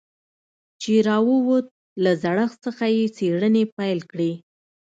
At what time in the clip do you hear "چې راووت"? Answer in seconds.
0.81-1.67